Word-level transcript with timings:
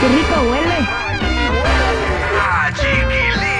Qué 0.00 0.08
rico 0.08 0.40
huele! 0.50 0.78
¡Ah, 2.40 2.70
chiquilín! 2.74 3.54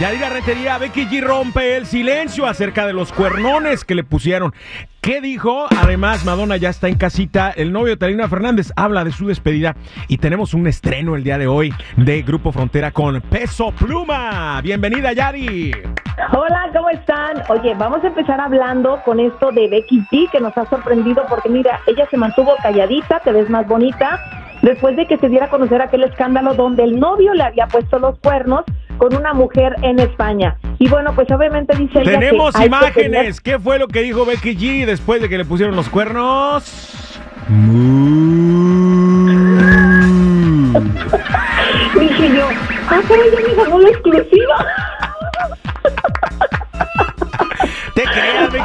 Yari 0.00 0.18
Garretería, 0.18 0.78
Becky 0.78 1.06
G 1.06 1.22
rompe 1.22 1.76
el 1.76 1.86
silencio 1.86 2.46
acerca 2.46 2.86
de 2.86 2.92
los 2.92 3.12
cuernones 3.12 3.84
que 3.84 3.94
le 3.94 4.04
pusieron. 4.04 4.52
¿Qué 5.00 5.20
dijo? 5.20 5.66
Además, 5.70 6.24
Madonna 6.24 6.56
ya 6.56 6.68
está 6.68 6.88
en 6.88 6.96
casita. 6.98 7.50
El 7.50 7.72
novio 7.72 7.92
de 7.92 7.96
Talina 7.96 8.28
Fernández 8.28 8.72
habla 8.76 9.04
de 9.04 9.12
su 9.12 9.26
despedida. 9.26 9.76
Y 10.08 10.18
tenemos 10.18 10.52
un 10.52 10.66
estreno 10.66 11.14
el 11.14 11.22
día 11.22 11.38
de 11.38 11.46
hoy 11.46 11.72
de 11.96 12.22
Grupo 12.22 12.52
Frontera 12.52 12.90
con 12.90 13.20
Peso 13.22 13.72
Pluma. 13.72 14.60
Bienvenida, 14.62 15.12
Yari. 15.12 15.72
Hola, 16.32 16.70
¿cómo 16.74 16.90
están? 16.90 17.42
Oye, 17.48 17.74
vamos 17.74 18.02
a 18.02 18.08
empezar 18.08 18.40
hablando 18.40 19.00
con 19.04 19.20
esto 19.20 19.52
de 19.52 19.68
Becky 19.68 20.00
G, 20.10 20.30
que 20.30 20.40
nos 20.40 20.56
ha 20.58 20.68
sorprendido 20.68 21.24
porque 21.28 21.48
mira, 21.48 21.80
ella 21.86 22.06
se 22.10 22.16
mantuvo 22.16 22.54
calladita, 22.62 23.20
te 23.20 23.32
ves 23.32 23.48
más 23.48 23.68
bonita, 23.68 24.18
después 24.66 24.96
de 24.96 25.06
que 25.06 25.16
se 25.18 25.28
diera 25.28 25.46
a 25.46 25.48
conocer 25.48 25.80
aquel 25.80 26.02
escándalo 26.02 26.54
donde 26.54 26.82
el 26.82 26.98
novio 26.98 27.32
le 27.34 27.44
había 27.44 27.68
puesto 27.68 28.00
los 28.00 28.18
cuernos 28.18 28.64
con 28.98 29.14
una 29.14 29.32
mujer 29.32 29.76
en 29.82 30.00
España. 30.00 30.58
Y 30.78 30.88
bueno, 30.88 31.12
pues 31.14 31.30
obviamente 31.30 31.76
dice 31.76 32.00
ella 32.00 32.10
que 32.10 32.18
Tenemos 32.18 32.54
que 32.54 32.66
imágenes. 32.66 33.40
¿Qué 33.40 33.60
fue 33.60 33.78
lo 33.78 33.86
que 33.86 34.02
dijo 34.02 34.24
Becky 34.26 34.56
G 34.56 34.84
después 34.84 35.22
de 35.22 35.28
que 35.28 35.38
le 35.38 35.44
pusieron 35.44 35.76
los 35.76 35.88
cuernos? 35.88 36.64
Dije 42.00 42.36
yo, 42.36 42.48
ah, 42.90 43.00
pero 43.08 43.22
ella 43.22 43.38
me 43.46 43.54
ganó 43.54 43.78
la 43.78 43.88
exclusiva. 43.88 44.66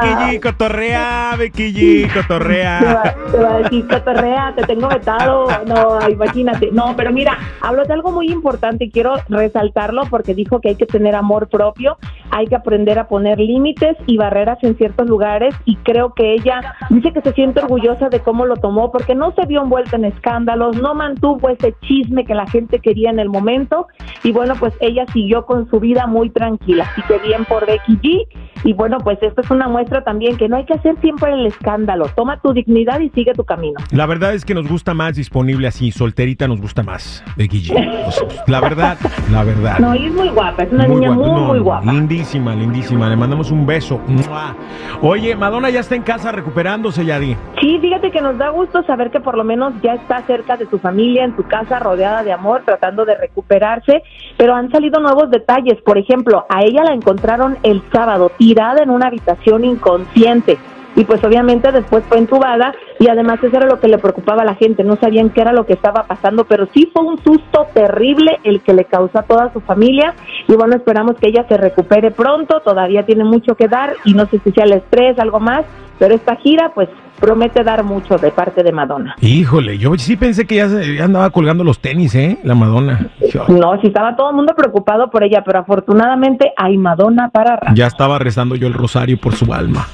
Becky 0.00 0.36
G, 0.38 0.42
cotorrea, 0.42 1.34
Becky 1.38 1.72
G, 1.72 2.02
Te 2.02 2.06
va, 2.08 2.22
cotorrea. 2.22 3.16
te 3.30 3.38
va 3.38 3.54
a 3.54 3.58
decir, 3.58 3.86
cotorrea, 3.88 4.52
te 4.56 4.62
tengo 4.64 4.88
vetado. 4.88 5.46
No, 5.66 6.08
imagínate. 6.08 6.70
No, 6.72 6.94
pero 6.96 7.12
mira, 7.12 7.38
habló 7.60 7.84
de 7.84 7.94
algo 7.94 8.12
muy 8.12 8.30
importante 8.30 8.84
y 8.84 8.90
quiero 8.90 9.14
resaltarlo 9.28 10.02
porque 10.10 10.34
dijo 10.34 10.60
que 10.60 10.70
hay 10.70 10.76
que 10.76 10.86
tener 10.86 11.14
amor 11.14 11.48
propio, 11.48 11.96
hay 12.30 12.46
que 12.46 12.56
aprender 12.56 12.98
a 12.98 13.08
poner 13.08 13.38
límites 13.38 13.96
y 14.06 14.16
barreras 14.16 14.58
en 14.62 14.76
ciertos 14.76 15.06
lugares 15.08 15.54
y 15.64 15.76
creo 15.76 16.14
que 16.14 16.34
ella 16.34 16.74
dice 16.90 17.12
que 17.12 17.20
se 17.22 17.32
siente 17.32 17.60
orgullosa 17.60 18.08
de 18.08 18.20
cómo 18.20 18.46
lo 18.46 18.56
tomó 18.56 18.90
porque 18.92 19.14
no 19.14 19.32
se 19.32 19.46
vio 19.46 19.62
envuelta 19.62 19.96
en 19.96 20.04
escándalos, 20.06 20.76
no 20.80 20.94
mantuvo 20.94 21.48
ese 21.48 21.74
chisme 21.82 22.24
que 22.24 22.34
la 22.34 22.46
gente 22.46 22.78
quería 22.80 23.10
en 23.10 23.18
el 23.18 23.28
momento 23.28 23.88
y 24.22 24.32
bueno, 24.32 24.54
pues 24.58 24.74
ella 24.80 25.04
siguió 25.12 25.44
con 25.46 25.68
su 25.70 25.80
vida 25.80 26.06
muy 26.06 26.30
tranquila. 26.30 26.88
Así 26.92 27.02
que 27.02 27.18
bien 27.18 27.44
por 27.44 27.66
Becky 27.66 27.96
G 27.98 28.26
y 28.64 28.72
bueno, 28.72 28.98
pues 28.98 29.18
esto 29.22 29.40
es 29.40 29.50
una 29.50 29.68
muestra 29.68 30.02
también 30.02 30.36
que 30.36 30.48
no 30.48 30.56
hay 30.56 30.64
que 30.64 30.74
hacer 30.74 30.96
siempre 31.00 31.32
el 31.32 31.46
escándalo. 31.46 32.08
Toma 32.14 32.40
tu 32.40 32.52
dignidad 32.52 33.00
y 33.00 33.10
sigue 33.10 33.32
tu 33.34 33.44
camino. 33.44 33.78
La 33.90 34.06
verdad 34.06 34.34
es 34.34 34.44
que 34.44 34.54
nos 34.54 34.68
gusta 34.68 34.94
más 34.94 35.16
disponible 35.16 35.66
así, 35.66 35.90
solterita 35.90 36.48
nos 36.48 36.60
gusta 36.60 36.82
más, 36.82 37.24
Becky 37.36 37.62
G. 37.62 38.06
O 38.06 38.10
sea, 38.10 38.28
la 38.46 38.60
verdad, 38.60 38.98
la 39.30 39.44
verdad. 39.44 39.78
No, 39.78 39.94
y 39.94 40.06
es 40.06 40.12
muy 40.12 40.28
guapa, 40.28 40.62
es 40.62 40.72
una 40.72 40.86
niña 40.86 41.10
guapa, 41.14 41.32
muy, 41.32 41.40
no, 41.40 41.46
muy 41.46 41.58
guapa. 41.60 41.92
Lindísima, 41.92 42.54
lindísima. 42.54 43.08
Le 43.08 43.16
mandamos 43.16 43.50
un 43.50 43.66
beso. 43.66 44.00
¡Mua! 44.06 44.54
Oye, 45.02 45.34
Madonna 45.36 45.70
ya 45.70 45.80
está 45.80 45.94
en 45.94 46.02
casa 46.02 46.32
recuperándose, 46.32 47.04
Yadi. 47.04 47.36
Sí, 47.60 47.78
fíjate 47.80 48.10
que 48.10 48.20
nos 48.20 48.38
da 48.38 48.50
gusto 48.50 48.82
saber 48.84 49.10
que 49.10 49.20
por 49.20 49.36
lo 49.36 49.44
menos 49.44 49.74
ya 49.82 49.94
está 49.94 50.22
cerca 50.22 50.56
de 50.56 50.66
su 50.66 50.78
familia, 50.78 51.24
en 51.24 51.36
su 51.36 51.44
casa, 51.44 51.78
rodeada 51.78 52.22
de 52.22 52.32
amor, 52.32 52.62
tratando 52.64 53.04
de 53.04 53.14
recuperarse, 53.14 54.02
pero 54.36 54.54
han 54.54 54.70
salido 54.70 55.00
nuevos 55.00 55.30
detalles. 55.30 55.80
Por 55.82 55.98
ejemplo, 55.98 56.46
a 56.48 56.62
ella 56.62 56.84
la 56.84 56.94
encontraron 56.94 57.58
el 57.62 57.82
sábado 57.92 58.32
tirada 58.48 58.82
en 58.82 58.88
una 58.88 59.08
habitación 59.08 59.62
inconsciente. 59.62 60.56
Y 60.96 61.04
pues 61.04 61.22
obviamente 61.22 61.70
después 61.70 62.02
fue 62.08 62.16
entubada 62.16 62.74
y 62.98 63.08
además 63.08 63.38
eso 63.42 63.56
era 63.56 63.66
lo 63.66 63.80
que 63.80 63.88
le 63.88 63.98
preocupaba 63.98 64.42
a 64.42 64.44
la 64.44 64.54
gente, 64.54 64.84
no 64.84 64.96
sabían 64.96 65.30
qué 65.30 65.40
era 65.40 65.52
lo 65.52 65.66
que 65.66 65.72
estaba 65.74 66.04
pasando, 66.04 66.44
pero 66.44 66.66
sí 66.74 66.90
fue 66.92 67.04
un 67.04 67.18
susto 67.22 67.66
terrible 67.74 68.38
el 68.44 68.60
que 68.60 68.72
le 68.74 68.84
causó 68.84 69.18
a 69.18 69.22
toda 69.22 69.52
su 69.52 69.60
familia 69.60 70.14
y 70.46 70.54
bueno, 70.54 70.76
esperamos 70.76 71.16
que 71.16 71.28
ella 71.28 71.44
se 71.48 71.56
recupere 71.56 72.10
pronto, 72.10 72.60
todavía 72.64 73.04
tiene 73.06 73.24
mucho 73.24 73.54
que 73.54 73.68
dar 73.68 73.94
y 74.04 74.14
no 74.14 74.26
sé 74.26 74.40
si 74.44 74.50
sea 74.52 74.64
el 74.64 74.72
estrés, 74.72 75.18
algo 75.18 75.40
más, 75.40 75.64
pero 75.98 76.14
esta 76.14 76.36
gira 76.36 76.72
pues 76.74 76.88
promete 77.20 77.64
dar 77.64 77.82
mucho 77.82 78.16
de 78.16 78.30
parte 78.30 78.62
de 78.62 78.70
Madonna. 78.70 79.16
Híjole, 79.20 79.76
yo 79.78 79.92
sí 79.98 80.16
pensé 80.16 80.46
que 80.46 80.54
ya, 80.56 80.68
se- 80.68 80.94
ya 80.96 81.04
andaba 81.04 81.30
colgando 81.30 81.64
los 81.64 81.80
tenis, 81.80 82.14
¿eh? 82.14 82.38
La 82.44 82.54
Madonna. 82.54 83.10
No, 83.48 83.80
sí 83.80 83.88
estaba 83.88 84.14
todo 84.14 84.30
el 84.30 84.36
mundo 84.36 84.54
preocupado 84.56 85.10
por 85.10 85.24
ella, 85.24 85.42
pero 85.44 85.58
afortunadamente 85.58 86.52
hay 86.56 86.78
Madonna 86.78 87.28
para 87.30 87.56
rato. 87.56 87.74
Ya 87.74 87.88
estaba 87.88 88.20
rezando 88.20 88.54
yo 88.54 88.68
el 88.68 88.74
rosario 88.74 89.18
por 89.18 89.34
su 89.34 89.52
alma. 89.52 89.86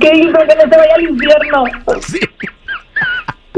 ¿Qué 0.00 0.10
hizo? 0.16 0.38
Que 0.38 0.54
no 0.54 0.62
se 0.62 0.76
vaya 0.78 0.94
al 0.94 1.02
infierno. 1.02 1.64
Sí. 2.00 2.20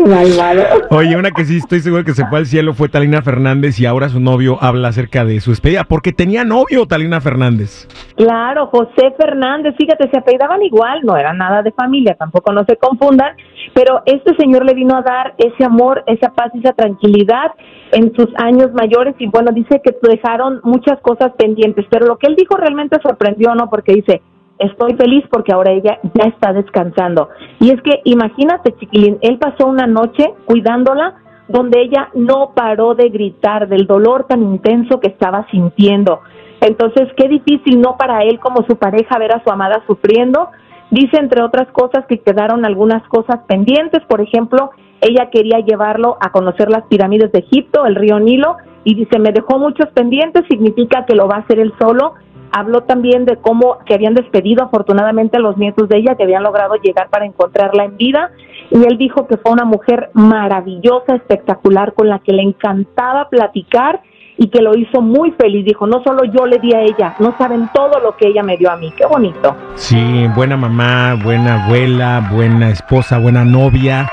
Malvado. 0.07 0.63
Oye, 0.91 1.17
una 1.17 1.33
que 1.33 1.45
sí 1.45 1.57
estoy 1.57 1.81
seguro 1.81 2.05
que 2.05 2.13
se 2.13 2.25
fue 2.27 2.39
al 2.39 2.47
cielo 2.47 2.73
fue 2.73 2.89
Talina 2.89 3.21
Fernández 3.21 3.81
y 3.81 3.87
ahora 3.87 4.09
su 4.09 4.21
novio 4.21 4.59
habla 4.61 4.89
acerca 4.89 5.25
de 5.25 5.41
su 5.41 5.51
despedida, 5.51 5.85
porque 5.85 6.13
tenía 6.13 6.45
novio 6.45 6.87
Talina 6.87 7.21
Fernández. 7.21 7.89
Claro, 8.17 8.69
José 8.69 9.13
Fernández, 9.19 9.75
fíjate, 9.77 10.09
se 10.09 10.19
apellidaban 10.19 10.63
igual, 10.63 11.01
no 11.03 11.17
era 11.17 11.33
nada 11.33 11.63
de 11.63 11.73
familia, 11.73 12.15
tampoco 12.15 12.53
no 12.53 12.65
se 12.65 12.77
confundan, 12.77 13.37
pero 13.75 14.03
este 14.07 14.37
señor 14.37 14.65
le 14.65 14.75
vino 14.75 14.97
a 14.97 15.03
dar 15.03 15.35
ese 15.37 15.65
amor, 15.65 16.05
esa 16.07 16.33
paz 16.33 16.53
y 16.55 16.61
esa 16.61 16.75
tranquilidad 16.75 17.53
en 17.93 18.15
sus 18.15 18.29
años 18.37 18.73
mayores 18.75 19.17
y 19.19 19.27
bueno, 19.27 19.51
dice 19.53 19.81
que 19.83 19.97
dejaron 20.03 20.61
muchas 20.63 21.01
cosas 21.01 21.33
pendientes, 21.37 21.87
pero 21.91 22.07
lo 22.07 22.19
que 22.19 22.29
él 22.29 22.37
dijo 22.37 22.57
realmente 22.57 22.99
sorprendió, 23.03 23.55
¿no? 23.55 23.69
Porque 23.69 23.95
dice, 23.95 24.23
estoy 24.59 24.95
feliz 24.95 25.25
porque 25.31 25.53
ahora 25.53 25.73
ella 25.73 25.99
ya 26.15 26.25
está 26.25 26.53
descansando. 26.53 27.29
Y 27.61 27.71
es 27.71 27.81
que 27.83 28.01
imagínate, 28.05 28.75
chiquilín, 28.79 29.19
él 29.23 29.39
pasó 29.39 29.67
una 29.67 29.87
noche 29.87 30.35
cuidándola 30.45 31.17
donde 31.49 31.81
ella 31.81 32.11
no 32.15 32.53
paró 32.55 32.95
de 32.95 33.09
gritar 33.09 33.69
del 33.69 33.87
dolor 33.87 34.25
tan 34.29 34.43
intenso 34.43 35.01
que 35.01 35.09
estaba 35.09 35.47
sintiendo. 35.51 36.21
Entonces, 36.61 37.09
qué 37.17 37.29
difícil, 37.29 37.81
no 37.81 37.97
para 37.97 38.23
él 38.23 38.39
como 38.41 38.65
su 38.69 38.77
pareja 38.77 39.19
ver 39.19 39.33
a 39.33 39.43
su 39.43 39.51
amada 39.51 39.83
sufriendo. 39.87 40.51
Dice, 40.91 41.17
entre 41.19 41.43
otras 41.43 41.69
cosas, 41.73 42.05
que 42.07 42.21
quedaron 42.21 42.65
algunas 42.65 43.07
cosas 43.09 43.41
pendientes. 43.47 44.03
Por 44.09 44.21
ejemplo, 44.21 44.71
ella 45.01 45.31
quería 45.31 45.61
llevarlo 45.61 46.17
a 46.21 46.31
conocer 46.33 46.71
las 46.71 46.85
pirámides 46.85 47.31
de 47.33 47.41
Egipto, 47.41 47.87
el 47.87 47.95
río 47.95 48.19
Nilo, 48.19 48.57
y 48.85 48.95
dice, 48.95 49.19
me 49.19 49.33
dejó 49.33 49.59
muchos 49.59 49.89
pendientes, 49.91 50.45
significa 50.49 51.05
que 51.07 51.15
lo 51.15 51.29
va 51.29 51.37
a 51.37 51.41
hacer 51.41 51.61
él 51.61 51.73
solo. 51.81 52.15
Habló 52.53 52.83
también 52.83 53.25
de 53.25 53.37
cómo 53.37 53.79
que 53.87 53.95
habían 53.95 54.15
despedido 54.15 54.65
afortunadamente 54.65 55.37
a 55.37 55.41
los 55.41 55.57
nietos 55.57 55.89
de 55.89 55.99
ella, 55.99 56.15
que 56.17 56.25
habían 56.25 56.43
logrado 56.43 56.75
llegar 56.77 57.09
para 57.11 57.27
encontrarla 57.27 57.85
en 57.85 57.97
vida. 57.97 58.31
Y 58.71 58.85
él 58.85 58.99
dijo 58.99 59.27
que 59.27 59.37
fue 59.37 59.53
una 59.53 59.65
mujer 59.65 60.11
maravillosa, 60.15 61.15
espectacular, 61.15 61.95
con 61.95 62.09
la 62.09 62.19
que 62.19 62.33
le 62.33 62.43
encantaba 62.43 63.29
platicar 63.29 64.01
y 64.41 64.49
que 64.49 64.63
lo 64.63 64.75
hizo 64.77 65.03
muy 65.03 65.33
feliz. 65.33 65.65
Dijo, 65.67 65.87
no 65.87 66.01
solo 66.05 66.23
yo 66.25 66.47
le 66.47 66.59
di 66.59 66.73
a 66.73 66.81
ella, 66.81 67.15
no 67.19 67.35
saben 67.37 67.69
todo 67.75 67.99
lo 68.01 68.17
que 68.17 68.29
ella 68.29 68.43
me 68.43 68.57
dio 68.57 68.71
a 68.71 68.77
mí. 68.77 68.93
Qué 68.97 69.05
bonito. 69.05 69.55
Sí, 69.75 70.27
buena 70.35 70.57
mamá, 70.57 71.15
buena 71.23 71.65
abuela, 71.65 72.29
buena 72.33 72.71
esposa, 72.71 73.19
buena 73.19 73.45
novia, 73.45 74.09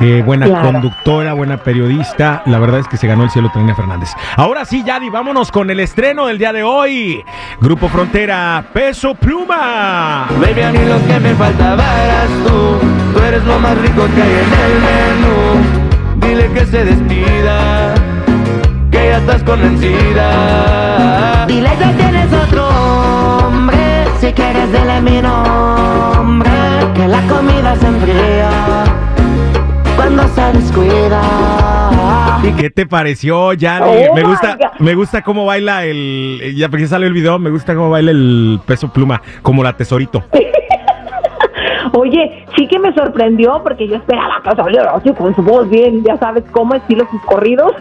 eh, 0.00 0.22
buena 0.24 0.46
Claro. 0.46 0.72
conductora, 0.72 1.32
buena 1.34 1.56
periodista. 1.58 2.42
La 2.46 2.58
verdad 2.60 2.80
es 2.80 2.88
que 2.88 2.96
se 2.96 3.06
ganó 3.08 3.24
el 3.24 3.30
cielo 3.30 3.50
Talina 3.52 3.74
Fernández. 3.74 4.10
Ahora 4.36 4.64
sí, 4.64 4.82
Yadi, 4.84 5.10
vámonos 5.10 5.50
con 5.50 5.68
el 5.70 5.80
estreno 5.80 6.26
del 6.26 6.38
día 6.38 6.52
de 6.52 6.62
hoy. 6.62 7.22
Grupo 7.60 7.88
Frontera, 7.88 8.64
Peso 8.72 9.14
Pluma. 9.16 10.26
Baby, 10.40 10.60
a 10.62 10.70
mí 10.72 10.78
lo 10.86 11.04
que 11.06 11.20
me 11.20 11.34
faltaba 11.34 11.82
eras 12.04 12.28
tú. 12.46 12.78
Tú 13.18 13.22
eres 13.24 13.44
lo 13.44 13.58
más 13.58 13.76
rico 13.82 14.02
que 14.14 14.22
hay 14.22 14.30
en 14.30 14.52
el 14.64 14.80
menú. 14.84 16.26
Dile 16.26 16.52
que 16.52 16.66
se 16.66 16.84
despida, 16.84 17.94
ya 19.14 19.20
estás 19.20 19.42
convencida. 19.44 20.26
Dile 21.46 21.70
que 21.78 21.86
tienes 21.96 22.32
otro 22.32 22.66
hombre, 22.68 24.06
si 24.20 24.32
quieres 24.32 24.72
dile 24.72 25.00
mi 25.02 25.22
nombre, 25.22 26.50
que 26.94 27.06
la 27.06 27.20
comida 27.28 27.76
se 27.76 27.86
enfría 27.86 28.50
cuando 29.94 30.26
se 30.28 30.52
descuida. 30.58 31.20
¿Qué 32.58 32.70
te 32.70 32.86
pareció, 32.86 33.52
Yadi? 33.52 33.84
Oh 34.10 34.14
me 34.14 34.22
gusta, 34.22 34.58
me 34.78 34.94
gusta 34.94 35.22
cómo 35.22 35.46
baila 35.46 35.84
el. 35.84 36.54
Ya 36.56 36.68
porque 36.68 36.86
salió 36.86 37.06
el 37.06 37.14
video, 37.14 37.38
me 37.38 37.50
gusta 37.50 37.74
cómo 37.74 37.90
baila 37.90 38.10
el 38.10 38.60
Peso 38.66 38.92
Pluma, 38.92 39.22
como 39.42 39.62
la 39.62 39.76
tesorito. 39.76 40.24
Oye, 41.96 42.44
sí 42.56 42.66
que 42.66 42.76
me 42.80 42.92
sorprendió 42.92 43.62
porque 43.62 43.86
yo 43.86 43.94
esperaba 43.94 44.42
que 44.42 44.50
saliera 44.56 44.90
así 44.96 45.12
con 45.12 45.32
su 45.36 45.42
voz 45.42 45.70
bien, 45.70 46.02
ya 46.02 46.16
sabes 46.18 46.42
cómo 46.50 46.74
estilo 46.74 47.06
sus 47.08 47.22
corridos, 47.22 47.72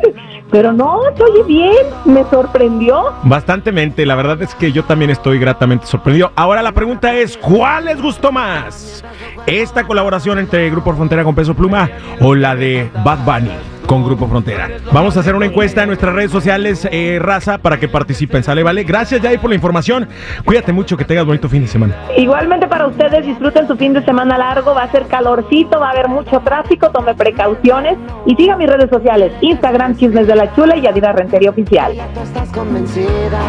pero 0.52 0.72
no, 0.72 1.00
se 1.18 1.24
oye 1.24 1.44
bien, 1.48 1.76
me 2.06 2.24
sorprendió. 2.26 3.06
Bastantemente, 3.24 4.06
la 4.06 4.14
verdad 4.14 4.40
es 4.44 4.54
que 4.54 4.72
yo 4.72 4.84
también 4.84 5.10
estoy 5.10 5.40
gratamente 5.40 5.88
sorprendido. 5.88 6.32
Ahora 6.36 6.62
la 6.62 6.74
pregunta 6.74 7.16
es, 7.16 7.38
¿cuál 7.38 7.86
les 7.86 8.00
gustó 8.00 8.32
más? 8.32 9.04
¿Esta 9.48 9.84
colaboración 9.84 10.38
entre 10.38 10.70
Grupo 10.70 10.94
Frontera 10.94 11.24
con 11.24 11.34
Peso 11.34 11.56
Pluma 11.56 11.90
o 12.22 12.36
la 12.36 12.56
de 12.56 12.92
Bad 13.04 13.26
Bunny? 13.26 13.73
Con 13.88 14.04
Grupo 14.04 14.28
Frontera. 14.28 14.70
Vamos 14.92 15.18
a 15.18 15.20
hacer 15.20 15.36
una 15.36 15.46
encuesta 15.46 15.84
en 15.84 15.88
nuestras 15.88 16.14
redes 16.14 16.32
sociales, 16.32 16.88
eh, 16.92 17.20
raza, 17.22 17.58
para 17.58 17.78
que 17.78 17.88
participen. 17.88 18.44
¿Sale, 18.44 18.64
vale? 18.64 18.84
Gracias, 18.84 19.22
Jay, 19.22 19.38
por 19.38 19.50
la 19.50 19.56
información. 19.56 20.08
Cuídate 20.46 20.72
mucho, 20.72 20.98
que 20.98 21.06
tengas 21.06 21.26
bonito 21.26 21.50
fin 21.50 21.62
de 21.64 21.68
semana. 21.68 21.96
Igualmente 22.18 22.68
para 22.68 22.88
ustedes, 22.88 23.26
disfruten 23.26 23.68
su 23.68 23.76
fin 23.76 23.94
de 23.94 24.04
semana 24.04 24.38
largo, 24.38 24.74
va 24.74 24.84
a 24.84 24.92
ser 24.92 25.08
calorcito, 25.08 25.80
va 25.80 25.90
a 25.90 25.92
haber 25.92 26.08
mucho 26.08 26.40
tráfico, 26.40 26.90
tome 26.92 27.14
precauciones 27.14 27.98
y 28.26 28.36
siga 28.36 28.56
mis 28.56 28.68
redes 28.70 28.90
sociales, 28.90 29.34
Instagram, 29.42 29.96
Chismes 29.98 30.28
de 30.28 30.36
la 30.36 30.54
Chula 30.56 30.76
y 30.78 30.82
Yadira 30.82 31.12
Rentería 31.12 31.50
Oficial. 31.50 31.94
Tú 32.14 32.22
estás 32.22 32.50
convencida. 32.50 33.40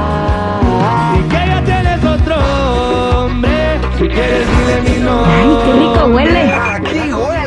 Y 1.19 1.23
que 1.29 1.35
ya 1.35 1.63
tienes 1.65 2.05
otro 2.05 2.37
hombre. 3.25 3.51
Si 3.99 4.09
quieres, 4.09 4.47
dile 4.49 4.91
mi 4.91 5.05
nombre. 5.05 5.33
Ay, 5.33 5.59
qué 5.65 5.73
rico 5.73 6.07
huele. 6.15 6.53
Aquí 6.53 7.44